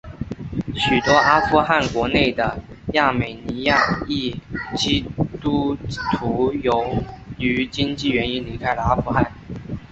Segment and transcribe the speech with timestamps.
[0.73, 2.57] 许多阿富汗国内的
[2.93, 3.77] 亚美尼亚
[4.07, 4.35] 裔
[4.75, 5.01] 基
[5.39, 5.77] 督
[6.13, 6.83] 徒由
[7.37, 9.31] 于经济原因离开了阿富汗。